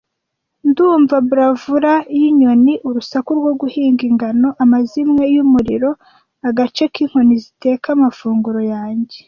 Ndumva 0.69 1.15
bravura 1.29 1.93
yinyoni, 2.17 2.73
urusaku 2.87 3.29
rwo 3.39 3.51
guhinga 3.61 4.03
ingano, 4.09 4.47
amazimwe 4.63 5.23
yumuriro, 5.35 5.89
agace 6.47 6.83
kinkoni 6.93 7.35
ziteka 7.43 7.87
amafunguro 7.97 8.61
yanjye, 8.73 9.17